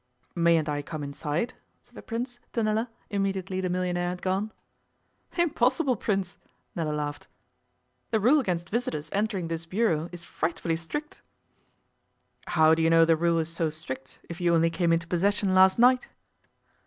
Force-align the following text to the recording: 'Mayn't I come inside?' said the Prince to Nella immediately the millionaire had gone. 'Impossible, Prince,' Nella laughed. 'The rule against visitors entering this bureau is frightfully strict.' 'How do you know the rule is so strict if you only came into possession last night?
'Mayn't 0.33 0.67
I 0.67 0.81
come 0.81 1.03
inside?' 1.03 1.53
said 1.83 1.93
the 1.93 2.01
Prince 2.01 2.39
to 2.53 2.63
Nella 2.63 2.89
immediately 3.11 3.61
the 3.61 3.69
millionaire 3.69 4.09
had 4.09 4.23
gone. 4.23 4.51
'Impossible, 5.37 5.95
Prince,' 5.95 6.39
Nella 6.75 6.91
laughed. 6.91 7.27
'The 8.09 8.19
rule 8.19 8.39
against 8.39 8.71
visitors 8.71 9.11
entering 9.13 9.47
this 9.47 9.67
bureau 9.67 10.09
is 10.11 10.23
frightfully 10.23 10.75
strict.' 10.75 11.21
'How 12.47 12.73
do 12.73 12.81
you 12.81 12.89
know 12.89 13.05
the 13.05 13.15
rule 13.15 13.37
is 13.37 13.53
so 13.53 13.69
strict 13.69 14.17
if 14.27 14.41
you 14.41 14.55
only 14.55 14.71
came 14.71 14.91
into 14.91 15.05
possession 15.05 15.53
last 15.53 15.77
night? 15.77 16.07